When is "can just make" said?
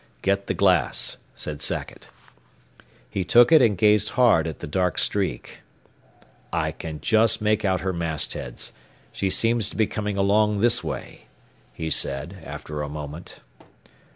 6.71-7.63